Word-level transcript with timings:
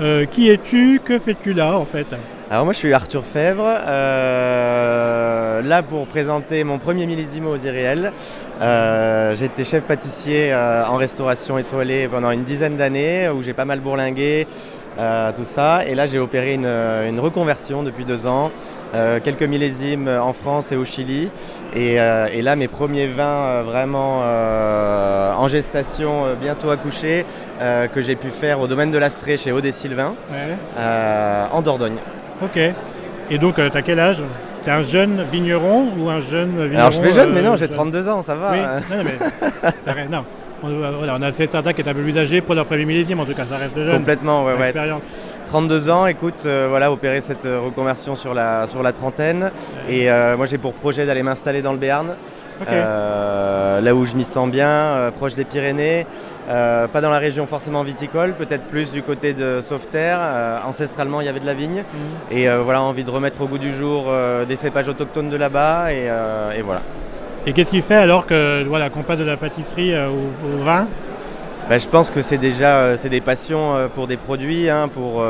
Euh, 0.00 0.26
qui 0.26 0.50
es-tu? 0.50 1.00
Que 1.04 1.18
fais-tu 1.18 1.52
là 1.52 1.78
en 1.78 1.84
fait? 1.84 2.06
Alors 2.50 2.64
moi 2.64 2.72
je 2.74 2.78
suis 2.78 2.92
Arthur 2.92 3.24
Fèvre, 3.24 3.64
euh, 3.66 5.62
là 5.62 5.82
pour 5.82 6.06
présenter 6.06 6.62
mon 6.62 6.78
premier 6.78 7.06
millésimo 7.06 7.50
aux 7.50 7.56
irréels. 7.56 8.12
Euh, 8.60 9.34
J'étais 9.34 9.64
chef 9.64 9.84
pâtissier 9.84 10.52
euh, 10.52 10.84
en 10.84 10.96
restauration 10.96 11.56
étoilée 11.58 12.06
pendant 12.06 12.30
une 12.30 12.44
dizaine 12.44 12.76
d'années 12.76 13.28
où 13.30 13.42
j'ai 13.42 13.54
pas 13.54 13.64
mal 13.64 13.80
bourlingué, 13.80 14.46
euh, 14.98 15.32
tout 15.34 15.44
ça. 15.44 15.86
Et 15.86 15.94
là 15.94 16.06
j'ai 16.06 16.18
opéré 16.18 16.52
une, 16.54 16.66
une 16.66 17.18
reconversion 17.18 17.82
depuis 17.82 18.04
deux 18.04 18.26
ans, 18.26 18.50
euh, 18.94 19.20
quelques 19.24 19.42
millésimes 19.42 20.06
en 20.08 20.34
France 20.34 20.70
et 20.70 20.76
au 20.76 20.84
Chili. 20.84 21.30
Et, 21.74 21.98
euh, 21.98 22.26
et 22.32 22.42
là 22.42 22.56
mes 22.56 22.68
premiers 22.68 23.06
vins 23.06 23.24
euh, 23.46 23.62
vraiment 23.64 24.20
euh, 24.22 25.32
en 25.34 25.48
gestation, 25.48 26.26
euh, 26.26 26.34
bientôt 26.34 26.70
accouchés, 26.70 27.24
euh, 27.62 27.86
que 27.88 28.02
j'ai 28.02 28.16
pu 28.16 28.28
faire 28.28 28.60
au 28.60 28.66
domaine 28.66 28.90
de 28.90 28.98
l'Astrée 28.98 29.38
chez 29.38 29.50
Odé 29.50 29.72
Sylvain 29.72 30.14
Ouais. 30.30 30.54
euh, 30.78 31.46
en 31.50 31.62
Dordogne. 31.62 31.96
Ok. 32.42 32.58
Et 33.30 33.38
donc, 33.38 33.58
euh, 33.58 33.70
t'as 33.72 33.82
quel 33.82 33.98
âge? 33.98 34.22
T'es 34.64 34.70
un 34.70 34.82
jeune 34.82 35.22
vigneron 35.30 35.88
ou 35.98 36.08
un 36.08 36.20
jeune 36.20 36.50
vigneron 36.62 36.78
Alors 36.78 36.90
je 36.90 37.00
fais 37.00 37.12
jeune, 37.12 37.32
mais 37.32 37.42
non, 37.42 37.52
euh, 37.52 37.56
j'ai 37.56 37.66
jeune 37.66 37.76
32 37.76 38.08
ans, 38.08 38.22
ça 38.22 38.34
va. 38.34 38.52
Oui, 38.52 38.58
non, 38.58 38.96
non, 38.98 39.04
mais 39.04 39.60
t'as 39.84 39.92
rien, 39.92 40.06
non. 40.10 40.24
On, 40.62 40.68
euh, 40.70 40.92
voilà, 40.96 41.14
on 41.18 41.22
a 41.22 41.32
fait 41.32 41.50
certains 41.50 41.72
qui 41.74 41.82
étaient 41.82 41.90
un 41.90 41.94
peu 41.94 42.02
plus 42.02 42.16
âgés 42.16 42.40
pour 42.40 42.54
leur 42.54 42.64
premier 42.64 42.84
millésime, 42.86 43.20
en 43.20 43.26
tout 43.26 43.34
cas, 43.34 43.44
ça 43.44 43.56
reste 43.58 43.76
jeune. 43.78 43.96
Complètement, 43.98 44.44
ouais, 44.44 44.54
ouais. 44.54 44.64
Expérience. 44.68 45.02
32 45.44 45.90
ans, 45.90 46.06
écoute, 46.06 46.46
euh, 46.46 46.66
voilà, 46.68 46.90
opérer 46.90 47.20
cette 47.20 47.44
reconversion 47.44 48.14
sur 48.14 48.32
la, 48.34 48.66
sur 48.66 48.82
la 48.82 48.92
trentaine. 48.92 49.50
Et 49.88 50.10
euh, 50.10 50.36
moi, 50.36 50.46
j'ai 50.46 50.58
pour 50.58 50.72
projet 50.72 51.04
d'aller 51.06 51.22
m'installer 51.22 51.60
dans 51.62 51.72
le 51.72 51.78
Béarn, 51.78 52.14
euh, 52.68 53.80
là 53.80 53.94
où 53.94 54.06
je 54.06 54.16
m'y 54.16 54.24
sens 54.24 54.50
bien, 54.50 55.12
proche 55.16 55.34
des 55.34 55.44
Pyrénées. 55.44 56.06
Euh, 56.48 56.86
pas 56.88 57.00
dans 57.00 57.10
la 57.10 57.18
région 57.18 57.46
forcément 57.46 57.82
viticole, 57.82 58.34
peut-être 58.34 58.64
plus 58.64 58.92
du 58.92 59.02
côté 59.02 59.32
de 59.32 59.60
Sauveterre. 59.62 60.18
Euh, 60.20 60.58
ancestralement, 60.66 61.20
il 61.22 61.26
y 61.26 61.28
avait 61.30 61.40
de 61.40 61.46
la 61.46 61.54
vigne. 61.54 61.82
Mhm. 61.82 62.36
Et 62.36 62.48
euh, 62.48 62.62
voilà, 62.62 62.82
envie 62.82 63.04
de 63.04 63.10
remettre 63.10 63.40
au 63.40 63.46
goût 63.46 63.58
du 63.58 63.72
jour 63.74 64.12
des 64.46 64.56
cépages 64.56 64.88
autochtones 64.88 65.30
de 65.30 65.36
là-bas. 65.36 65.92
Et, 65.92 66.06
et 66.58 66.62
voilà. 66.62 66.82
Et 67.46 67.52
qu'est-ce 67.52 67.70
qui 67.70 67.82
fait 67.82 67.96
alors 67.96 68.26
que 68.26 68.62
voilà, 68.64 68.90
qu'on 68.90 69.02
passe 69.02 69.18
de 69.18 69.24
la 69.24 69.36
pâtisserie 69.36 69.94
au, 69.96 70.30
au 70.46 70.64
vin? 70.64 70.86
Bah, 71.68 71.78
je 71.78 71.88
pense 71.88 72.10
que 72.10 72.20
c'est 72.20 72.38
déjà 72.38 72.96
c'est 72.96 73.08
des 73.08 73.22
passions 73.22 73.88
pour 73.94 74.06
des 74.06 74.18
produits. 74.18 74.68
hein, 74.68 74.88
pour, 74.88 75.24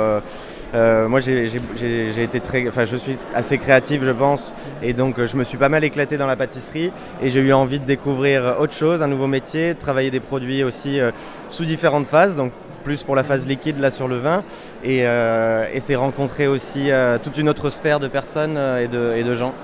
euh, 0.75 1.05
euh, 1.05 1.09
moi, 1.09 1.21
j'ai 1.21 2.23
été 2.23 2.41
très, 2.41 2.69
enfin, 2.69 2.85
je 2.85 2.97
suis 2.97 3.17
assez 3.35 3.59
créatif, 3.59 4.03
je 4.03 4.11
pense, 4.11 4.55
et 4.83 4.93
donc 4.93 5.19
euh, 5.19 5.27
je 5.27 5.37
me 5.37 5.45
suis 5.45 5.59
pas 5.59 5.69
mal 5.69 5.85
éclaté 5.85 6.17
dans 6.17 6.27
la 6.27 6.37
pâtisserie. 6.37 6.93
Et 7.23 7.31
j'ai 7.31 7.41
eu 7.41 7.53
envie 7.53 7.81
de 7.81 7.85
découvrir 7.85 8.57
autre 8.59 8.75
chose, 8.75 9.03
un 9.03 9.09
nouveau 9.09 9.27
métier, 9.27 9.75
de 9.75 9.79
travailler 9.79 10.11
des 10.11 10.21
produits 10.21 10.65
aussi 10.65 11.01
euh, 11.01 11.11
sous 11.49 11.65
différentes 11.65 12.07
phases. 12.07 12.37
Donc 12.37 12.53
plus 12.85 13.03
pour 13.03 13.17
la 13.17 13.23
phase 13.23 13.47
liquide 13.49 13.81
là 13.81 13.91
sur 13.91 14.09
le 14.09 14.17
vin 14.17 14.45
et, 14.85 15.07
euh, 15.07 15.65
et 15.73 15.81
c'est 15.81 15.95
rencontrer 15.95 16.47
aussi 16.47 16.91
euh, 16.91 17.17
toute 17.17 17.39
une 17.39 17.49
autre 17.49 17.71
sphère 17.71 17.99
de 17.99 18.09
personnes 18.09 18.57
euh, 18.59 18.85
et, 18.85 18.89
de, 18.89 19.15
et 19.17 19.25
de 19.25 19.35
gens. 19.35 19.55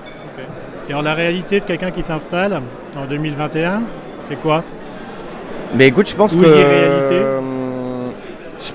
Et 0.89 0.91
alors, 0.91 1.03
la 1.03 1.13
réalité 1.13 1.59
de 1.59 1.65
quelqu'un 1.65 1.91
qui 1.91 2.01
s'installe 2.01 2.59
en 2.97 3.05
2021, 3.05 3.83
c'est 4.27 4.41
quoi? 4.41 4.63
Mais 5.75 5.87
écoute, 5.87 6.09
je 6.09 6.15
pense 6.15 6.35
que 6.35 6.41
euh, 6.43 7.39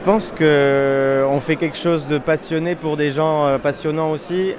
pense 0.06 0.30
que 0.30 1.26
on 1.28 1.40
fait 1.40 1.56
quelque 1.56 1.76
chose 1.76 2.06
de 2.06 2.18
passionné 2.18 2.76
pour 2.76 2.96
des 2.96 3.10
gens 3.10 3.44
euh, 3.46 3.58
passionnants 3.58 4.10
aussi. 4.12 4.52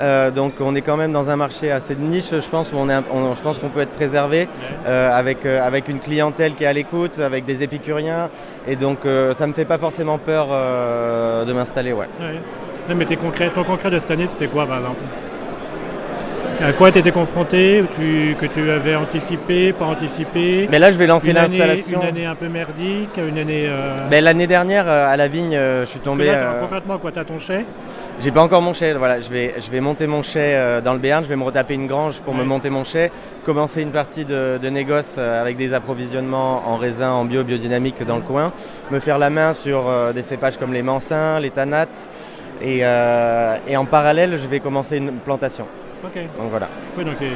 Euh, 0.00 0.30
donc 0.30 0.54
on 0.60 0.74
est 0.74 0.80
quand 0.80 0.96
même 0.96 1.12
dans 1.12 1.28
un 1.28 1.36
marché 1.36 1.70
assez 1.70 1.94
de 1.94 2.00
niche, 2.00 2.30
je 2.32 2.48
pense, 2.48 2.72
où 2.72 2.76
on 2.78 2.88
est, 2.88 2.94
un- 2.94 3.04
on- 3.12 3.34
je 3.34 3.42
pense 3.42 3.58
qu'on 3.58 3.68
peut 3.68 3.82
être 3.82 3.92
préservé 3.92 4.48
euh, 4.86 5.10
avec, 5.12 5.44
euh, 5.44 5.60
avec 5.64 5.88
une 5.88 6.00
clientèle 6.00 6.54
qui 6.54 6.64
est 6.64 6.66
à 6.66 6.72
l'écoute, 6.72 7.18
avec 7.18 7.44
des 7.44 7.62
épicuriens. 7.62 8.30
Et 8.66 8.76
donc 8.76 9.04
euh, 9.04 9.34
ça 9.34 9.46
me 9.46 9.52
fait 9.52 9.66
pas 9.66 9.78
forcément 9.78 10.16
peur 10.18 10.48
euh, 10.50 11.44
de 11.44 11.52
m'installer, 11.52 11.92
ouais. 11.92 12.06
Ouais. 12.20 12.40
Non, 12.88 12.94
mais 12.96 13.04
tes 13.04 13.16
concrets, 13.16 13.50
ton 13.54 13.62
concret 13.64 13.90
de 13.90 13.98
cette 13.98 14.10
année, 14.10 14.26
c'était 14.26 14.48
quoi 14.48 14.66
par 14.66 14.78
exemple? 14.78 15.00
À 16.66 16.72
quoi 16.72 16.90
tu 16.90 16.98
étais 16.98 17.10
confronté 17.12 17.84
tu, 17.96 18.34
Que 18.40 18.46
tu 18.46 18.70
avais 18.70 18.94
anticipé, 18.96 19.72
pas 19.74 19.84
anticipé? 19.84 20.66
Mais 20.70 20.78
là 20.78 20.90
je 20.90 20.96
vais 20.96 21.06
lancer 21.06 21.32
l'installation. 21.34 22.00
une 22.00 22.06
année 22.08 22.24
un 22.26 22.34
peu 22.34 22.48
merdique, 22.48 23.10
une 23.18 23.36
année. 23.38 23.66
euh, 23.68 24.08
Ben, 24.10 24.24
L'année 24.24 24.46
dernière 24.46 24.86
euh, 24.88 25.06
à 25.06 25.16
la 25.18 25.28
vigne, 25.28 25.54
euh, 25.54 25.84
je 25.84 25.90
suis 25.90 26.00
tombé. 26.00 26.24
là, 26.26 26.54
Concrètement, 26.60 26.96
quoi 26.98 27.12
T'as 27.12 27.24
ton 27.24 27.38
chai? 27.38 27.66
J'ai 28.20 28.30
pas 28.30 28.42
encore 28.42 28.62
mon 28.62 28.72
chai, 28.72 28.94
voilà, 28.94 29.20
je 29.20 29.28
vais, 29.28 29.54
je 29.58 29.70
vais 29.70 29.80
monter 29.80 30.06
mon 30.06 30.22
chai 30.22 30.58
dans 30.84 30.94
le 30.94 30.98
Béarn, 31.00 31.22
je 31.22 31.28
vais 31.28 31.36
me 31.36 31.44
retaper 31.44 31.74
une 31.74 31.86
grange 31.86 32.20
pour 32.22 32.34
me 32.34 32.44
monter 32.44 32.70
mon 32.70 32.84
chai, 32.84 33.10
commencer 33.44 33.82
une 33.82 33.90
partie 33.90 34.24
de, 34.24 34.58
de 34.62 34.68
négoce 34.70 35.18
avec 35.18 35.56
des 35.58 35.74
approvisionnements 35.74 36.62
en 36.66 36.76
raisin, 36.76 37.10
en 37.10 37.24
bio, 37.26 37.44
biodynamique 37.44 38.02
dans 38.06 38.16
le 38.16 38.22
coin, 38.22 38.52
me 38.90 39.00
faire 39.00 39.18
la 39.18 39.28
main 39.30 39.52
sur 39.52 39.84
des 40.14 40.22
cépages 40.22 40.56
comme 40.56 40.72
les 40.72 40.82
mansins, 40.82 41.40
les 41.40 41.50
tanates, 41.50 42.08
et, 42.62 42.80
euh, 42.82 43.56
et 43.68 43.76
en 43.76 43.84
parallèle, 43.84 44.38
je 44.38 44.46
vais 44.46 44.60
commencer 44.60 44.96
une 44.96 45.12
plantation. 45.12 45.66
Donc 46.38 46.50
voilà. 46.50 46.68
Oui, 46.96 47.04
donc 47.04 47.14
c'est. 47.18 47.28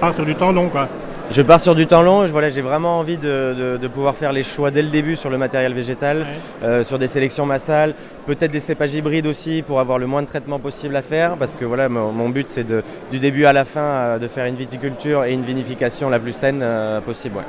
part 0.00 0.14
sur 0.14 0.24
du 0.24 0.34
temps 0.34 0.52
long, 0.52 0.68
quoi. 0.68 0.88
Je 1.28 1.42
pars 1.42 1.60
sur 1.60 1.74
du 1.74 1.88
temps 1.88 2.02
long, 2.02 2.24
je- 2.24 2.30
voilà, 2.30 2.50
j'ai 2.50 2.60
vraiment 2.62 3.00
envie 3.00 3.16
de, 3.16 3.52
de- 3.58 3.76
de 3.78 3.88
pouvoir 3.88 4.14
faire 4.14 4.32
les 4.32 4.44
choix 4.44 4.70
dès 4.70 4.82
le 4.82 4.90
début 4.90 5.16
sur 5.16 5.28
le 5.28 5.36
matériel 5.38 5.72
végétal. 5.74 6.18
Ouais. 6.18 6.24
euh, 6.62 6.84
sur 6.84 6.98
des 7.00 7.08
sélections 7.08 7.44
massales, 7.46 7.94
peut-être 8.26 8.52
des 8.52 8.60
cépages 8.60 8.94
hybrides 8.94 9.26
aussi 9.26 9.62
pour 9.66 9.80
avoir 9.80 9.98
le 9.98 10.06
moins 10.06 10.22
de 10.22 10.28
traitement 10.28 10.60
possible 10.60 10.94
à 10.94 11.02
faire 11.02 11.36
parce 11.36 11.56
que 11.56 11.64
voilà 11.64 11.88
mon, 11.88 12.12
mon 12.12 12.28
but 12.28 12.48
c'est 12.48 12.64
du 13.10 13.18
début 13.18 13.44
à 13.44 13.52
la 13.52 13.64
fin 13.64 13.80
euh, 13.80 14.18
de 14.18 14.28
faire 14.28 14.46
une 14.46 14.54
viticulture 14.54 15.24
et 15.24 15.32
une 15.32 15.42
vinification 15.42 16.08
la 16.10 16.20
plus 16.20 16.30
saine 16.32 16.60
euh, 16.62 17.00
possible. 17.00 17.38
ouais. 17.38 17.44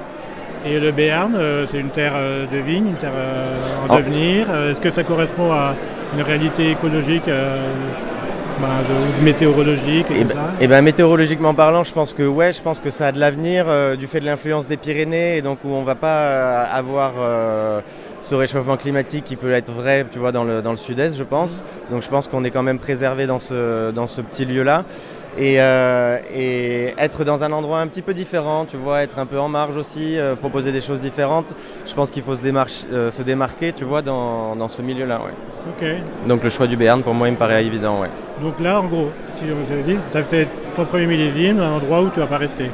Et 0.72 0.80
le 0.80 0.92
Béarn, 0.92 1.38
c'est 1.72 1.78
une 1.80 1.90
terre 1.90 2.14
de 2.52 2.58
vigne, 2.58 2.88
une 2.88 2.96
terre 2.96 3.12
en 3.88 3.94
Oh. 3.94 3.98
devenir. 3.98 4.48
Est-ce 4.72 4.82
que 4.82 4.90
ça 4.92 5.04
correspond 5.04 5.52
à 5.52 5.76
une 6.16 6.24
réalité 6.24 6.72
écologique 6.72 7.28
ben, 8.60 8.68
de- 9.22 9.26
météorologique 9.26 10.08
et, 10.12 10.20
Et 10.20 10.22
tout 10.24 10.28
ben, 10.30 10.34
ça. 10.36 10.42
eh 10.60 10.68
ben, 10.68 10.82
météorologiquement 10.82 11.54
parlant, 11.54 11.84
je 11.84 11.94
pense 11.94 12.14
que 12.14 12.24
ouais, 12.24 12.54
je 12.54 12.62
pense 12.62 12.80
que 12.80 12.90
ça 12.92 13.08
a 13.08 13.12
de 13.12 13.20
l'avenir 13.20 13.66
euh, 13.68 13.96
du 13.96 14.08
fait 14.08 14.20
de 14.20 14.26
l'influence 14.26 14.68
des 14.68 14.78
Pyrénées 14.78 15.38
et 15.38 15.42
donc 15.42 15.60
où 15.64 15.70
on 15.70 15.84
va 15.84 15.96
pas 15.96 16.08
euh, 16.26 16.64
avoir 16.72 17.14
euh, 17.20 17.82
ce 18.28 18.36
réchauffement 18.36 18.76
climatique 18.76 19.24
qui 19.24 19.38
peut 19.38 19.54
être 19.54 19.72
vrai, 19.72 20.06
tu 20.12 20.20
vois, 20.20 20.34
dans 20.34 20.44
le, 20.44 20.62
dans 20.62 20.72
le 20.72 20.78
sud-est, 20.78 21.18
je 21.18 21.24
pense. 21.24 21.64
Donc 21.90 22.04
je 22.04 22.10
pense 22.10 22.28
qu'on 22.28 22.44
est 22.44 22.52
quand 22.52 22.62
même 22.62 22.78
préservé 22.78 23.26
dans 23.26 23.40
ce, 23.40 23.92
dans 23.92 24.06
ce 24.06 24.20
petit 24.20 24.44
lieu-là. 24.44 24.84
Et, 25.38 25.62
euh, 25.62 26.18
et 26.34 26.94
être 26.98 27.24
dans 27.24 27.44
un 27.44 27.52
endroit 27.54 27.80
un 27.80 27.88
petit 27.88 28.02
peu 28.02 28.14
différent, 28.14 28.66
tu 28.66 28.76
vois, 28.76 29.04
être 29.04 29.20
un 29.20 29.26
peu 29.26 29.40
en 29.40 29.48
marge 29.48 29.78
aussi, 29.78 30.20
euh, 30.20 30.36
proposer 30.36 30.74
des 30.74 30.82
choses 30.82 31.00
différentes. 31.00 31.54
Je 31.86 31.94
pense 31.94 32.12
qu'il 32.12 32.24
faut 32.24 32.36
se, 32.36 32.46
euh, 32.46 33.12
se 33.12 33.22
démarquer, 33.22 33.72
tu 33.72 33.86
vois, 33.86 34.02
dans, 34.02 34.58
dans 34.58 34.68
ce 34.68 34.82
milieu-là. 34.82 35.20
Ouais. 35.20 35.34
Ok. 35.70 36.28
Donc 36.28 36.44
le 36.44 36.50
choix 36.50 36.68
du 36.68 36.76
Béarn, 36.76 37.04
pour 37.04 37.14
moi, 37.14 37.30
il 37.30 37.34
me 37.34 37.38
paraît 37.38 37.64
évident. 37.64 38.02
Ouais. 38.02 38.10
Donc 38.42 38.60
là, 38.60 38.82
en 38.82 38.86
gros, 38.86 39.10
si 39.40 39.46
se 39.46 39.88
dit, 39.88 39.98
ça 40.10 40.22
fait 40.24 40.48
ton 40.76 40.84
premier 40.84 41.06
millésime, 41.06 41.62
un 41.62 41.76
endroit 41.78 42.02
où 42.02 42.10
tu 42.10 42.20
vas 42.20 42.28
pas 42.28 42.38
rester. 42.38 42.72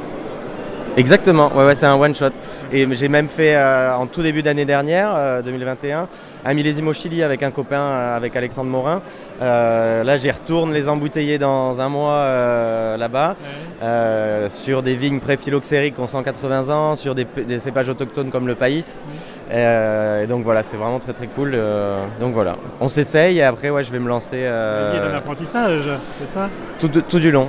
Exactement, 0.96 1.50
ouais, 1.56 1.64
ouais, 1.66 1.74
c'est 1.74 1.86
un 1.86 1.96
one 1.96 2.14
shot. 2.14 2.30
Et 2.72 2.86
j'ai 2.94 3.08
même 3.08 3.28
fait 3.28 3.56
euh, 3.56 3.96
en 3.96 4.06
tout 4.06 4.22
début 4.22 4.42
d'année 4.42 4.64
dernière, 4.64 5.12
euh, 5.12 5.42
2021, 5.42 6.06
un 6.44 6.54
millésime 6.54 6.86
au 6.86 6.92
Chili 6.92 7.24
avec 7.24 7.42
un 7.42 7.50
copain, 7.50 7.80
euh, 7.80 8.16
avec 8.16 8.36
Alexandre 8.36 8.70
Morin. 8.70 9.02
Euh, 9.42 10.04
là, 10.04 10.16
j'y 10.16 10.30
retourne 10.30 10.72
les 10.72 10.88
embouteiller 10.88 11.36
dans 11.38 11.80
un 11.80 11.88
mois 11.88 12.12
euh, 12.12 12.96
là-bas, 12.96 13.34
euh, 13.82 14.48
sur 14.48 14.84
des 14.84 14.94
vignes 14.94 15.18
pré-phylloxériques 15.18 15.96
qui 15.96 16.00
ont 16.00 16.06
180 16.06 16.68
ans, 16.72 16.94
sur 16.94 17.16
des, 17.16 17.26
des 17.44 17.58
cépages 17.58 17.88
autochtones 17.88 18.30
comme 18.30 18.46
le 18.46 18.54
païs. 18.54 19.04
Euh, 19.52 20.22
et 20.22 20.28
donc 20.28 20.44
voilà, 20.44 20.62
c'est 20.62 20.76
vraiment 20.76 21.00
très 21.00 21.12
très 21.12 21.26
cool. 21.26 21.52
euh, 21.54 22.04
donc 22.20 22.34
voilà, 22.34 22.54
on 22.80 22.88
s'essaye 22.88 23.38
et 23.38 23.42
après, 23.42 23.70
ouais, 23.70 23.82
je 23.82 23.90
vais 23.90 23.98
me 23.98 24.08
lancer 24.08 24.36
euh, 24.44 24.92
Il 24.94 24.98
y 24.98 25.02
a 25.02 25.10
un 25.12 25.18
apprentissage, 25.18 25.90
c'est 26.20 26.30
ça? 26.32 26.48
tout, 26.78 26.86
tout 26.88 27.18
du 27.18 27.32
long. 27.32 27.48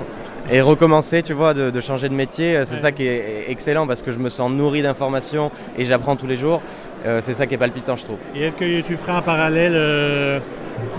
Et 0.51 0.61
recommencer, 0.61 1.23
tu 1.23 1.33
vois, 1.33 1.53
de, 1.55 1.71
de 1.71 1.79
changer 1.81 2.07
de 2.07 2.13
métier, 2.13 2.55
euh, 2.55 2.65
c'est 2.65 2.75
Ouais. 2.75 2.79
ça 2.81 2.91
qui 2.91 3.07
est 3.07 3.45
excellent 3.47 3.87
parce 3.87 4.03
que 4.03 4.11
je 4.11 4.19
me 4.19 4.29
sens 4.29 4.51
nourri 4.51 4.83
d'informations 4.83 5.49
et 5.77 5.85
j'apprends 5.85 6.15
tous 6.15 6.27
les 6.27 6.35
jours. 6.35 6.61
Euh, 7.05 7.19
c'est 7.21 7.33
ça 7.33 7.47
qui 7.47 7.55
est 7.55 7.57
palpitant, 7.57 7.95
je 7.95 8.03
trouve. 8.03 8.17
Et 8.35 8.43
est-ce 8.43 8.55
que 8.55 8.81
tu 8.81 8.95
ferais 8.95 9.13
un 9.13 9.21
parallèle, 9.23 9.73
euh, 9.75 10.39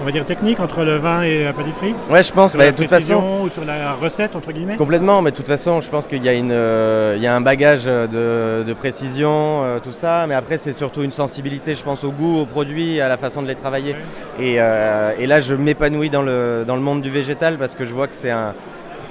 on 0.00 0.04
va 0.04 0.10
dire 0.10 0.26
technique, 0.26 0.58
entre 0.58 0.82
le 0.84 0.96
vin 0.96 1.22
et 1.22 1.44
la 1.44 1.52
pâtisserie? 1.52 1.94
Ouais, 2.10 2.25
je 2.25 2.32
pense, 2.32 2.52
Sur 2.52 2.58
bah, 2.58 2.66
la 2.66 2.72
de 2.72 2.76
toute 2.76 2.88
façon, 2.88 3.22
Ou 3.44 3.48
sur 3.48 3.64
la 3.64 3.93
recette, 3.93 4.34
entre 4.34 4.50
guillemets? 4.50 4.75
Complètement, 4.76 5.22
mais 5.22 5.31
de 5.31 5.37
toute 5.37 5.46
façon, 5.46 5.81
je 5.81 5.90
pense 5.90 6.08
qu'il 6.08 6.25
y, 6.25 6.28
a 6.28 6.32
une, 6.32 6.50
euh, 6.52 7.14
il 7.16 7.22
y 7.22 7.26
a 7.28 7.34
un 7.34 7.40
bagage 7.40 7.84
de, 7.84 8.64
de 8.64 8.72
précision, 8.75 9.62
tout 9.82 9.92
ça, 9.92 10.26
mais 10.28 10.34
après, 10.34 10.58
c'est 10.58 10.72
surtout 10.72 11.02
une 11.04 11.12
sensibilité, 11.12 11.76
je 11.76 11.84
pense, 11.84 12.02
au 12.02 12.10
goût, 12.10 12.40
aux 12.40 12.46
produits, 12.46 13.00
à 13.00 13.08
la 13.08 13.16
façon 13.16 13.42
de 13.42 13.46
les 13.49 13.54
travailler. 13.54 13.94
Ouais. 14.40 14.44
Et, 14.44 15.22
et 15.22 15.26
là, 15.26 15.38
je 15.38 15.54
m'épanouis 15.54 16.10
dans 16.10 16.22
le, 16.22 16.64
dans 16.66 16.75
le 16.76 16.82
monde 16.82 17.00
du 17.02 17.10
végétal 17.10 17.58
parce 17.58 17.76
que 17.76 17.84
je 17.84 17.94
vois 17.94 18.08
que 18.08 18.16
c'est 18.16 18.31
un. 18.31 18.54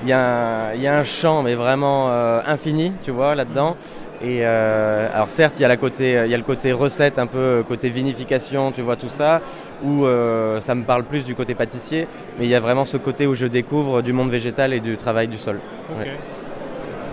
Il 0.03 0.09
y, 0.09 0.13
a 0.13 0.71
un, 0.71 1.03
champ, 1.03 1.42
mais 1.42 1.56
vraiment 1.56 2.09
euh, 2.12 2.39
infini, 2.45 2.94
tu 3.01 3.12
vois, 3.12 3.33
là-dedans. 3.36 3.75
Et 4.21 4.39
euh, 4.42 5.07
alors 5.13 5.30
certes, 5.30 5.56
il 5.57 5.62
y, 5.62 5.65
a 5.65 5.68
la 5.68 5.77
côté, 5.77 6.21
il 6.25 6.31
y 6.31 6.33
a 6.33 6.38
le 6.38 6.44
côté 6.44 6.71
recette, 6.71 7.19
un 7.19 7.27
peu 7.27 7.63
côté 7.68 7.89
vinification, 7.89 8.71
tu 8.71 8.81
vois 8.81 8.95
tout 8.95 9.09
ça, 9.09 9.42
où 9.83 10.06
euh, 10.06 10.59
ça 10.59 10.74
me 10.75 10.83
parle 10.83 11.03
plus 11.03 11.25
du 11.25 11.36
côté 11.36 11.53
pâtissier, 11.53 12.07
mais 12.38 12.45
il 12.45 12.50
y 12.50 12.56
a 12.56 12.59
vraiment 12.59 12.86
ce 12.86 12.97
côté 12.97 13.27
où 13.27 13.33
je 13.33 13.45
découvre 13.47 14.01
du 14.01 14.13
monde 14.13 14.30
végétal 14.30 14.74
et 14.74 14.80
du 14.80 14.95
travail 14.97 15.27
du 15.27 15.38
sol. 15.38 15.59
Ouais. 15.98 16.12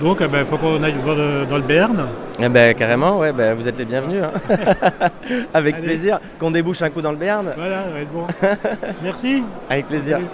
Donc 0.00 0.18
il 0.20 0.44
faut 0.44 0.58
qu'on 0.58 0.82
aille 0.82 0.94
voir 1.02 1.16
le- 1.16 1.44
dans 1.46 1.56
le 1.56 1.62
Béarn. 1.62 2.06
Eh 2.40 2.48
ben, 2.48 2.74
carrément, 2.74 3.18
ouais, 3.18 3.32
ben, 3.32 3.54
vous 3.54 3.68
êtes 3.68 3.78
les 3.78 3.84
bienvenus. 3.84 4.22
hein. 4.24 4.32
Avec 5.54 5.76
Allez. 5.76 5.84
plaisir. 5.84 6.18
Qu'on 6.38 6.50
débouche 6.50 6.82
un 6.82 6.90
coup 6.90 7.02
dans 7.02 7.12
le 7.12 7.18
Béarn. 7.18 7.52
Voilà, 7.56 7.84
ça 7.84 7.90
va 7.90 8.00
être 8.00 8.12
bon. 8.12 8.26
Merci. 9.02 9.44
Avec 9.70 9.86
plaisir. 9.86 10.16
Salut. 10.16 10.28